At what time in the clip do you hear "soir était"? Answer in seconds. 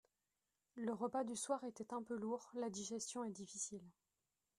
1.35-1.93